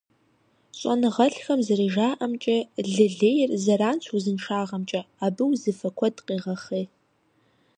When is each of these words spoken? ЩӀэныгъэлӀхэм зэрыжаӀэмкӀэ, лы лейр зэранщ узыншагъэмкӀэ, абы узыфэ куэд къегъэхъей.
ЩӀэныгъэлӀхэм 0.79 1.59
зэрыжаӀэмкӀэ, 1.67 2.57
лы 2.93 3.07
лейр 3.19 3.49
зэранщ 3.63 4.05
узыншагъэмкӀэ, 4.15 5.01
абы 5.25 5.43
узыфэ 5.49 5.89
куэд 5.97 6.15
къегъэхъей. 6.25 6.85